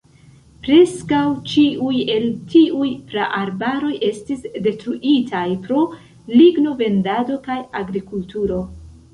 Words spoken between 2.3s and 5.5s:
tiuj praarbaroj estis detruitaj